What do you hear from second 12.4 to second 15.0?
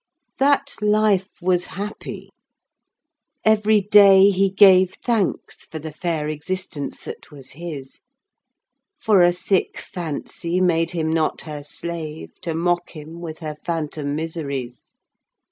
To mock him with her phantom miseries.